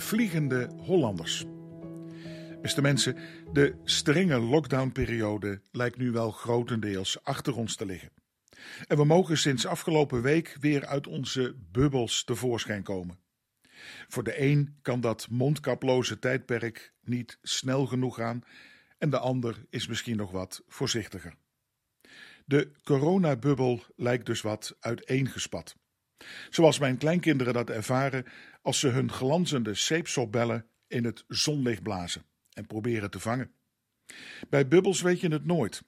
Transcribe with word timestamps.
vliegende 0.00 0.70
Hollanders. 0.76 1.44
Beste 2.62 2.82
mensen, 2.82 3.16
de 3.52 3.74
strenge 3.84 4.38
lockdownperiode 4.38 5.60
lijkt 5.70 5.96
nu 5.96 6.10
wel 6.10 6.30
grotendeels 6.30 7.24
achter 7.24 7.56
ons 7.56 7.76
te 7.76 7.86
liggen. 7.86 8.10
En 8.86 8.96
we 8.96 9.04
mogen 9.04 9.38
sinds 9.38 9.66
afgelopen 9.66 10.22
week 10.22 10.56
weer 10.60 10.86
uit 10.86 11.06
onze 11.06 11.54
bubbels 11.72 12.24
tevoorschijn 12.24 12.82
komen. 12.82 13.18
Voor 14.08 14.24
de 14.24 14.40
een 14.40 14.78
kan 14.82 15.00
dat 15.00 15.26
mondkaploze 15.30 16.18
tijdperk 16.18 16.92
niet 17.00 17.38
snel 17.42 17.86
genoeg 17.86 18.14
gaan 18.14 18.42
en 18.98 19.10
de 19.10 19.18
ander 19.18 19.64
is 19.70 19.86
misschien 19.86 20.16
nog 20.16 20.30
wat 20.30 20.62
voorzichtiger. 20.68 21.34
De 22.44 22.70
coronabubbel 22.84 23.84
lijkt 23.96 24.26
dus 24.26 24.40
wat 24.40 24.76
uiteengespat. 24.80 25.76
Zoals 26.50 26.78
mijn 26.78 26.96
kleinkinderen 26.96 27.52
dat 27.52 27.70
ervaren 27.70 28.24
als 28.62 28.78
ze 28.78 28.88
hun 28.88 29.12
glanzende 29.12 29.74
zeepsopbellen 29.74 30.66
in 30.86 31.04
het 31.04 31.24
zonlicht 31.28 31.82
blazen 31.82 32.24
en 32.52 32.66
proberen 32.66 33.10
te 33.10 33.20
vangen. 33.20 33.52
Bij 34.48 34.68
bubbels 34.68 35.00
weet 35.00 35.20
je 35.20 35.28
het 35.28 35.46
nooit. 35.46 35.82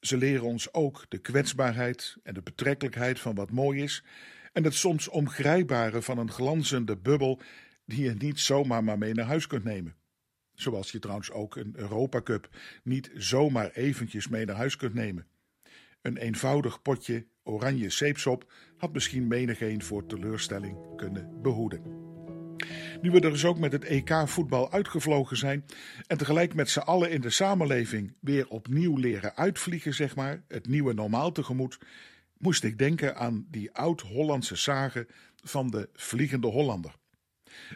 Ze 0.00 0.16
leren 0.16 0.44
ons 0.44 0.72
ook 0.72 1.04
de 1.08 1.18
kwetsbaarheid 1.18 2.16
en 2.22 2.34
de 2.34 2.42
betrekkelijkheid 2.42 3.20
van 3.20 3.34
wat 3.34 3.50
mooi 3.50 3.82
is 3.82 4.04
en 4.52 4.64
het 4.64 4.74
soms 4.74 5.08
ongrijpbare 5.08 6.02
van 6.02 6.18
een 6.18 6.30
glanzende 6.30 6.96
bubbel 6.96 7.40
die 7.84 8.04
je 8.04 8.14
niet 8.14 8.40
zomaar 8.40 8.84
maar 8.84 8.98
mee 8.98 9.14
naar 9.14 9.26
huis 9.26 9.46
kunt 9.46 9.64
nemen. 9.64 9.96
Zoals 10.54 10.92
je 10.92 10.98
trouwens 10.98 11.30
ook 11.30 11.56
een 11.56 11.72
Europa 11.76 12.22
Cup 12.22 12.48
niet 12.82 13.10
zomaar 13.14 13.70
eventjes 13.70 14.28
mee 14.28 14.44
naar 14.44 14.56
huis 14.56 14.76
kunt 14.76 14.94
nemen. 14.94 15.26
Een 16.02 16.16
eenvoudig 16.16 16.82
potje 16.82 17.26
oranje 17.46 17.90
zeepsop 17.90 18.52
had 18.76 18.92
misschien 18.92 19.26
menigeen 19.26 19.82
voor 19.82 20.06
teleurstelling 20.06 20.96
kunnen 20.96 21.42
behoeden. 21.42 22.04
Nu 23.00 23.10
we 23.10 23.20
er 23.20 23.30
dus 23.30 23.44
ook 23.44 23.58
met 23.58 23.72
het 23.72 23.84
EK-voetbal 23.84 24.72
uitgevlogen 24.72 25.36
zijn 25.36 25.64
en 26.06 26.18
tegelijk 26.18 26.54
met 26.54 26.70
z'n 26.70 26.78
allen 26.78 27.10
in 27.10 27.20
de 27.20 27.30
samenleving 27.30 28.16
weer 28.20 28.48
opnieuw 28.48 28.96
leren 28.96 29.36
uitvliegen, 29.36 29.94
zeg 29.94 30.16
maar, 30.16 30.42
het 30.48 30.68
nieuwe 30.68 30.92
normaal 30.92 31.32
tegemoet, 31.32 31.78
moest 32.38 32.64
ik 32.64 32.78
denken 32.78 33.16
aan 33.16 33.46
die 33.50 33.72
oud-Hollandse 33.72 34.56
zagen 34.56 35.06
van 35.42 35.70
de 35.70 35.88
Vliegende 35.92 36.46
Hollander. 36.46 36.94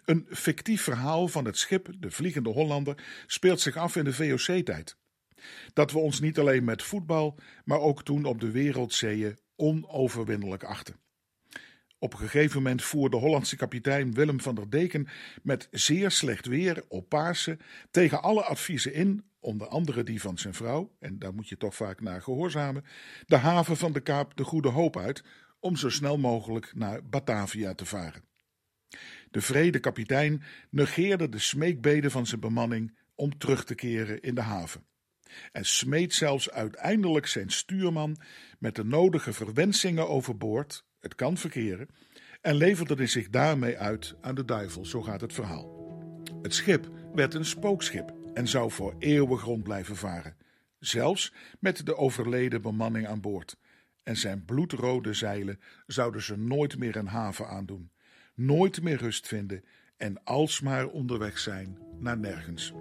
Een 0.04 0.26
fictief 0.30 0.82
verhaal 0.82 1.28
van 1.28 1.44
het 1.44 1.58
schip 1.58 1.88
De 1.98 2.10
Vliegende 2.10 2.50
Hollander 2.50 3.04
speelt 3.26 3.60
zich 3.60 3.76
af 3.76 3.96
in 3.96 4.04
de 4.04 4.12
VOC-tijd. 4.12 4.96
Dat 5.72 5.92
we 5.92 5.98
ons 5.98 6.20
niet 6.20 6.38
alleen 6.38 6.64
met 6.64 6.82
voetbal, 6.82 7.38
maar 7.64 7.80
ook 7.80 8.04
toen 8.04 8.24
op 8.24 8.40
de 8.40 8.50
wereldzeeën 8.50 9.38
onoverwinnelijk 9.60 10.64
achten. 10.64 10.96
Op 11.98 12.12
een 12.12 12.18
gegeven 12.18 12.62
moment 12.62 12.82
voer 12.82 13.10
de 13.10 13.16
Hollandse 13.16 13.56
kapitein 13.56 14.14
Willem 14.14 14.40
van 14.40 14.54
der 14.54 14.70
Deken 14.70 15.08
met 15.42 15.68
zeer 15.70 16.10
slecht 16.10 16.46
weer 16.46 16.84
op 16.88 17.08
Paarsen 17.08 17.60
tegen 17.90 18.22
alle 18.22 18.42
adviezen 18.42 18.92
in, 18.92 19.24
onder 19.40 19.66
andere 19.66 20.02
die 20.02 20.20
van 20.20 20.38
zijn 20.38 20.54
vrouw, 20.54 20.96
en 20.98 21.18
daar 21.18 21.34
moet 21.34 21.48
je 21.48 21.56
toch 21.56 21.74
vaak 21.74 22.00
naar 22.00 22.22
gehoorzamen, 22.22 22.84
de 23.26 23.36
haven 23.36 23.76
van 23.76 23.92
de 23.92 24.00
Kaap 24.00 24.36
de 24.36 24.44
Goede 24.44 24.68
Hoop 24.68 24.96
uit 24.96 25.24
om 25.58 25.76
zo 25.76 25.90
snel 25.90 26.18
mogelijk 26.18 26.72
naar 26.74 27.04
Batavia 27.04 27.74
te 27.74 27.84
varen. 27.84 28.24
De 29.30 29.40
vrede 29.40 29.78
kapitein 29.78 30.42
negeerde 30.70 31.28
de 31.28 31.38
smeekbeden 31.38 32.10
van 32.10 32.26
zijn 32.26 32.40
bemanning 32.40 32.98
om 33.14 33.38
terug 33.38 33.64
te 33.64 33.74
keren 33.74 34.20
in 34.20 34.34
de 34.34 34.40
haven 34.40 34.88
en 35.52 35.64
smeet 35.64 36.14
zelfs 36.14 36.50
uiteindelijk 36.50 37.26
zijn 37.26 37.50
stuurman 37.50 38.16
met 38.58 38.74
de 38.74 38.84
nodige 38.84 39.32
verwensingen 39.32 40.08
overboord, 40.08 40.84
het 40.98 41.14
kan 41.14 41.36
verkeren, 41.36 41.88
en 42.40 42.54
leverde 42.54 43.06
zich 43.06 43.30
daarmee 43.30 43.78
uit 43.78 44.14
aan 44.20 44.34
de 44.34 44.44
duivel, 44.44 44.84
zo 44.84 45.02
gaat 45.02 45.20
het 45.20 45.32
verhaal. 45.32 45.78
Het 46.42 46.54
schip 46.54 46.90
werd 47.14 47.34
een 47.34 47.44
spookschip 47.44 48.14
en 48.34 48.48
zou 48.48 48.70
voor 48.70 48.94
eeuwig 48.98 49.44
rond 49.44 49.62
blijven 49.62 49.96
varen, 49.96 50.36
zelfs 50.78 51.32
met 51.58 51.86
de 51.86 51.96
overleden 51.96 52.62
bemanning 52.62 53.06
aan 53.06 53.20
boord. 53.20 53.56
En 54.02 54.16
zijn 54.16 54.44
bloedrode 54.44 55.14
zeilen 55.14 55.60
zouden 55.86 56.22
ze 56.22 56.36
nooit 56.36 56.78
meer 56.78 56.96
een 56.96 57.06
haven 57.06 57.48
aandoen, 57.48 57.90
nooit 58.34 58.82
meer 58.82 58.96
rust 58.96 59.26
vinden 59.26 59.64
en 59.96 60.24
alsmaar 60.24 60.86
onderweg 60.86 61.38
zijn 61.38 61.78
naar 61.98 62.18
nergens. 62.18 62.72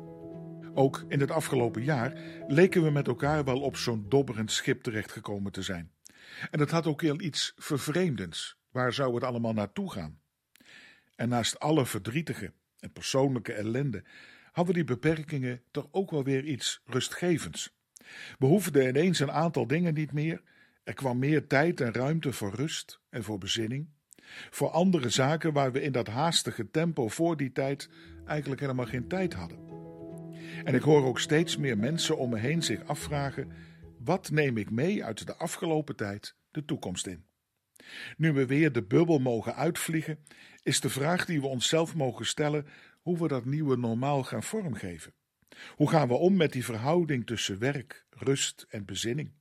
Ook 0.74 1.06
in 1.08 1.20
het 1.20 1.32
afgelopen 1.32 1.84
jaar 1.84 2.14
leken 2.48 2.84
we 2.84 2.90
met 2.90 3.08
elkaar 3.08 3.44
wel 3.44 3.62
op 3.62 3.78
zo'n 3.78 4.06
dobberend 4.10 4.52
schip 4.52 4.82
terechtgekomen 4.82 5.52
te 5.52 5.62
zijn. 5.62 5.92
En 6.52 6.60
het 6.60 6.72
had 6.72 6.88
ook 6.88 7.02
heel 7.02 7.22
iets 7.22 7.54
vervreemdends. 7.58 8.58
Waar 8.72 8.94
zou 8.94 9.14
het 9.14 9.24
allemaal 9.24 9.54
naartoe 9.54 9.92
gaan? 9.92 10.20
En 11.16 11.30
naast 11.30 11.60
alle 11.60 11.86
verdrietige 11.86 12.54
en 12.80 12.92
persoonlijke 12.92 13.54
ellende 13.54 14.04
hadden 14.52 14.74
die 14.74 14.84
beperkingen 14.84 15.62
toch 15.72 15.88
ook 15.92 16.12
wel 16.12 16.24
weer 16.24 16.44
iets 16.44 16.82
rustgevends. 16.86 17.78
We 18.38 18.46
hoefden 18.46 18.88
ineens 18.88 19.20
een 19.20 19.32
aantal 19.32 19.68
dingen 19.68 19.94
niet 19.94 20.12
meer. 20.12 20.42
Er 20.84 20.94
kwam 20.94 21.20
meer 21.20 21.48
tijd 21.48 21.82
en 21.82 21.94
ruimte 21.94 22.34
voor 22.34 22.54
rust 22.54 23.00
en 23.10 23.24
voor 23.24 23.38
bezinning. 23.38 23.88
Voor 24.50 24.70
andere 24.70 25.10
zaken 25.10 25.54
waar 25.54 25.72
we 25.72 25.82
in 25.82 25.92
dat 25.92 26.08
haastige 26.08 26.72
tempo 26.72 27.08
voor 27.08 27.38
die 27.38 27.52
tijd 27.52 27.90
eigenlijk 28.26 28.62
helemaal 28.62 28.86
geen 28.86 29.08
tijd 29.08 29.34
hadden. 29.34 29.69
En 30.64 30.76
ik 30.76 30.82
hoor 30.82 31.06
ook 31.06 31.20
steeds 31.20 31.58
meer 31.58 31.78
mensen 31.78 32.18
om 32.18 32.30
me 32.30 32.40
heen 32.40 32.64
zich 32.64 32.86
afvragen: 32.86 33.52
wat 34.00 34.32
neem 34.32 34.58
ik 34.58 34.72
mee 34.72 35.04
uit 35.04 35.26
de 35.26 35.36
afgelopen 35.36 35.96
tijd 35.96 36.36
de 36.52 36.66
toekomst 36.66 37.08
in? 37.08 37.26
Nu 38.18 38.34
we 38.34 38.46
weer 38.46 38.72
de 38.72 38.84
bubbel 38.84 39.20
mogen 39.20 39.56
uitvliegen, 39.56 40.20
is 40.64 40.80
de 40.80 40.90
vraag 40.90 41.26
die 41.26 41.42
we 41.42 41.48
onszelf 41.48 41.96
mogen 41.96 42.26
stellen 42.26 42.66
hoe 43.02 43.18
we 43.18 43.28
dat 43.28 43.46
nieuwe 43.46 43.78
normaal 43.78 44.24
gaan 44.24 44.44
vormgeven. 44.44 45.14
Hoe 45.76 45.90
gaan 45.90 46.08
we 46.08 46.14
om 46.14 46.36
met 46.36 46.52
die 46.52 46.66
verhouding 46.66 47.26
tussen 47.26 47.60
werk, 47.60 48.06
rust 48.10 48.66
en 48.70 48.86
bezinning? 48.86 49.32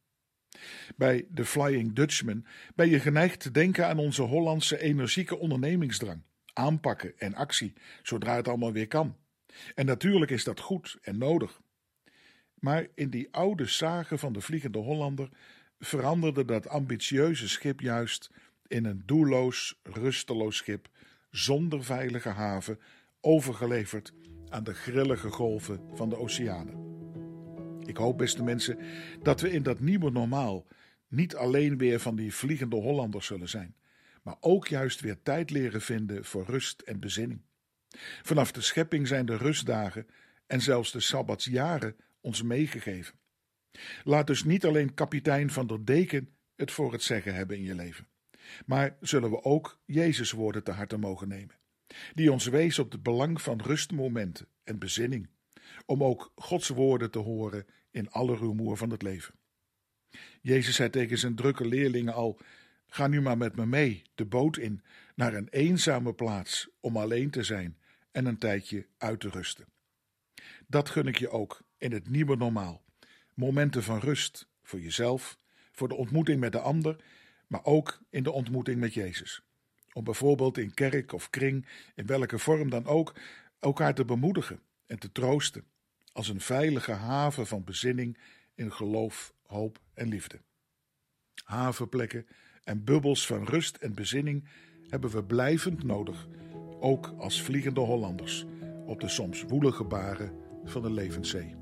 Bij 0.96 1.26
de 1.30 1.44
Flying 1.44 1.94
Dutchman 1.94 2.46
ben 2.74 2.88
je 2.88 3.00
geneigd 3.00 3.40
te 3.40 3.50
denken 3.50 3.86
aan 3.86 3.98
onze 3.98 4.22
Hollandse 4.22 4.80
energieke 4.80 5.38
ondernemingsdrang, 5.38 6.22
aanpakken 6.52 7.18
en 7.18 7.34
actie, 7.34 7.72
zodra 8.02 8.36
het 8.36 8.48
allemaal 8.48 8.72
weer 8.72 8.88
kan. 8.88 9.16
En 9.74 9.86
natuurlijk 9.86 10.30
is 10.30 10.44
dat 10.44 10.60
goed 10.60 10.98
en 11.02 11.18
nodig. 11.18 11.60
Maar 12.54 12.86
in 12.94 13.10
die 13.10 13.28
oude 13.30 13.66
zagen 13.66 14.18
van 14.18 14.32
de 14.32 14.40
Vliegende 14.40 14.78
Hollander 14.78 15.28
veranderde 15.78 16.44
dat 16.44 16.68
ambitieuze 16.68 17.48
schip 17.48 17.80
juist 17.80 18.30
in 18.66 18.84
een 18.84 19.02
doelloos, 19.06 19.78
rusteloos 19.82 20.56
schip 20.56 20.88
zonder 21.30 21.84
veilige 21.84 22.28
haven, 22.28 22.80
overgeleverd 23.20 24.12
aan 24.48 24.64
de 24.64 24.74
grillige 24.74 25.30
golven 25.30 25.80
van 25.94 26.08
de 26.08 26.16
oceanen. 26.16 26.86
Ik 27.86 27.96
hoop, 27.96 28.18
beste 28.18 28.42
mensen, 28.42 28.78
dat 29.22 29.40
we 29.40 29.50
in 29.50 29.62
dat 29.62 29.80
nieuwe 29.80 30.10
normaal 30.10 30.66
niet 31.08 31.36
alleen 31.36 31.78
weer 31.78 32.00
van 32.00 32.16
die 32.16 32.34
vliegende 32.34 32.76
Hollanders 32.76 33.26
zullen 33.26 33.48
zijn, 33.48 33.74
maar 34.22 34.36
ook 34.40 34.68
juist 34.68 35.00
weer 35.00 35.22
tijd 35.22 35.50
leren 35.50 35.80
vinden 35.80 36.24
voor 36.24 36.44
rust 36.44 36.80
en 36.80 37.00
bezinning. 37.00 37.40
Vanaf 38.22 38.52
de 38.52 38.60
schepping 38.60 39.06
zijn 39.08 39.26
de 39.26 39.36
rustdagen 39.36 40.06
en 40.46 40.60
zelfs 40.60 40.92
de 40.92 41.00
sabbatsjaren 41.00 41.96
ons 42.20 42.42
meegegeven. 42.42 43.14
Laat 44.04 44.26
dus 44.26 44.44
niet 44.44 44.64
alleen 44.64 44.94
kapitein 44.94 45.50
van 45.50 45.66
der 45.66 45.84
Deken 45.84 46.28
het 46.56 46.70
voor 46.70 46.92
het 46.92 47.02
zeggen 47.02 47.34
hebben 47.34 47.56
in 47.56 47.62
je 47.62 47.74
leven, 47.74 48.08
maar 48.66 48.96
zullen 49.00 49.30
we 49.30 49.42
ook 49.42 49.80
Jezus 49.84 50.30
woorden 50.30 50.64
te 50.64 50.70
harte 50.70 50.96
mogen 50.96 51.28
nemen, 51.28 51.58
die 52.14 52.32
ons 52.32 52.46
wees 52.46 52.78
op 52.78 52.92
het 52.92 53.02
belang 53.02 53.42
van 53.42 53.60
rustmomenten 53.60 54.48
en 54.64 54.78
bezinning, 54.78 55.28
om 55.86 56.04
ook 56.04 56.32
Gods 56.34 56.68
woorden 56.68 57.10
te 57.10 57.18
horen 57.18 57.66
in 57.90 58.10
alle 58.10 58.36
rumoer 58.36 58.76
van 58.76 58.90
het 58.90 59.02
leven. 59.02 59.34
Jezus 60.40 60.74
zei 60.74 60.90
tegen 60.90 61.18
zijn 61.18 61.34
drukke 61.34 61.66
leerlingen 61.66 62.14
al: 62.14 62.40
Ga 62.88 63.06
nu 63.06 63.20
maar 63.20 63.36
met 63.36 63.56
me 63.56 63.66
mee, 63.66 64.02
de 64.14 64.24
boot 64.24 64.56
in, 64.56 64.82
naar 65.14 65.34
een 65.34 65.48
eenzame 65.48 66.14
plaats 66.14 66.68
om 66.80 66.96
alleen 66.96 67.30
te 67.30 67.42
zijn 67.42 67.78
en 68.12 68.26
een 68.26 68.38
tijdje 68.38 68.86
uit 68.98 69.20
te 69.20 69.28
rusten. 69.28 69.66
Dat 70.66 70.88
gun 70.88 71.06
ik 71.06 71.18
je 71.18 71.30
ook 71.30 71.62
in 71.78 71.92
het 71.92 72.08
nieuwe 72.08 72.36
normaal. 72.36 72.82
Momenten 73.34 73.82
van 73.82 73.98
rust 73.98 74.48
voor 74.62 74.80
jezelf, 74.80 75.38
voor 75.72 75.88
de 75.88 75.94
ontmoeting 75.94 76.40
met 76.40 76.52
de 76.52 76.60
ander, 76.60 76.96
maar 77.46 77.64
ook 77.64 78.00
in 78.10 78.22
de 78.22 78.30
ontmoeting 78.30 78.80
met 78.80 78.94
Jezus. 78.94 79.42
Om 79.92 80.04
bijvoorbeeld 80.04 80.58
in 80.58 80.74
kerk 80.74 81.12
of 81.12 81.30
kring, 81.30 81.66
in 81.94 82.06
welke 82.06 82.38
vorm 82.38 82.70
dan 82.70 82.86
ook, 82.86 83.14
elkaar 83.58 83.94
te 83.94 84.04
bemoedigen 84.04 84.60
en 84.86 84.98
te 84.98 85.12
troosten, 85.12 85.64
als 86.12 86.28
een 86.28 86.40
veilige 86.40 86.92
haven 86.92 87.46
van 87.46 87.64
bezinning 87.64 88.18
in 88.54 88.72
geloof, 88.72 89.34
hoop 89.42 89.80
en 89.94 90.08
liefde. 90.08 90.40
Havenplekken 91.44 92.26
en 92.68 92.84
bubbels 92.84 93.26
van 93.26 93.44
rust 93.44 93.76
en 93.76 93.94
bezinning 93.94 94.48
hebben 94.88 95.10
we 95.10 95.24
blijvend 95.24 95.82
nodig, 95.84 96.28
ook 96.80 97.14
als 97.18 97.42
vliegende 97.42 97.80
Hollanders 97.80 98.46
op 98.86 99.00
de 99.00 99.08
soms 99.08 99.42
woelige 99.42 99.84
baren 99.84 100.32
van 100.64 100.82
de 100.82 100.90
levenszee. 100.90 101.57